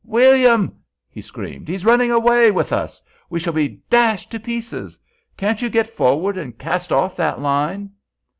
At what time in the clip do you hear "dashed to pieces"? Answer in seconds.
3.91-4.97